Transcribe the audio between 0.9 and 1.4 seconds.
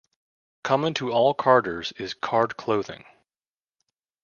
to all